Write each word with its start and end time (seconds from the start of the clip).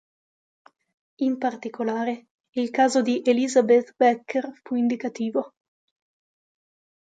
In 1.19 1.37
particolare, 1.37 2.25
il 2.55 2.71
caso 2.71 3.03
di 3.03 3.21
Elisabeth 3.23 3.93
Becker 3.95 4.49
fu 4.63 4.73
indicativo. 4.73 5.53